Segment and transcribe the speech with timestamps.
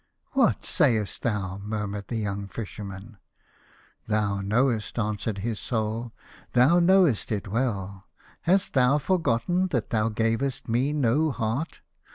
[0.31, 3.19] "What sayest thou?" murmured the young Fisherman.
[4.07, 6.11] "Thou knowest," answered his Soul,
[6.53, 8.07] "thou knowest it well.
[8.41, 11.81] Hast thou forgotten that thou gavest me no heart